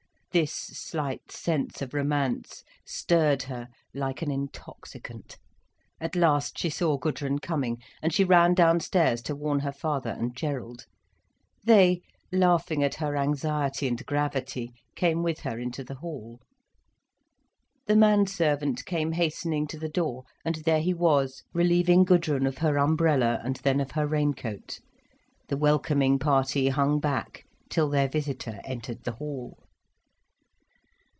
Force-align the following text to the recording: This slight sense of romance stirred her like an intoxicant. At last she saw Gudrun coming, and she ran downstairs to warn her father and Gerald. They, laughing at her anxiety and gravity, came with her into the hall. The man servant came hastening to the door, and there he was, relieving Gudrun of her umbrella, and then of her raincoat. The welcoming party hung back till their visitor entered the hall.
This 0.33 0.53
slight 0.53 1.29
sense 1.29 1.81
of 1.81 1.93
romance 1.93 2.63
stirred 2.85 3.43
her 3.43 3.67
like 3.93 4.21
an 4.21 4.31
intoxicant. 4.31 5.37
At 5.99 6.15
last 6.15 6.57
she 6.57 6.69
saw 6.69 6.97
Gudrun 6.97 7.39
coming, 7.39 7.81
and 8.01 8.13
she 8.13 8.23
ran 8.23 8.53
downstairs 8.53 9.21
to 9.23 9.35
warn 9.35 9.59
her 9.59 9.73
father 9.73 10.11
and 10.11 10.33
Gerald. 10.33 10.85
They, 11.65 11.99
laughing 12.31 12.81
at 12.81 12.95
her 12.95 13.17
anxiety 13.17 13.89
and 13.89 14.05
gravity, 14.05 14.71
came 14.95 15.21
with 15.21 15.41
her 15.41 15.59
into 15.59 15.83
the 15.83 15.95
hall. 15.95 16.39
The 17.87 17.97
man 17.97 18.25
servant 18.25 18.85
came 18.85 19.11
hastening 19.11 19.67
to 19.67 19.77
the 19.77 19.89
door, 19.89 20.23
and 20.45 20.55
there 20.63 20.79
he 20.79 20.93
was, 20.93 21.43
relieving 21.53 22.05
Gudrun 22.05 22.47
of 22.47 22.59
her 22.59 22.79
umbrella, 22.79 23.41
and 23.43 23.57
then 23.63 23.81
of 23.81 23.91
her 23.91 24.07
raincoat. 24.07 24.79
The 25.49 25.57
welcoming 25.57 26.19
party 26.19 26.69
hung 26.69 27.01
back 27.01 27.43
till 27.69 27.89
their 27.89 28.07
visitor 28.07 28.61
entered 28.63 29.03
the 29.03 29.15
hall. 29.15 29.57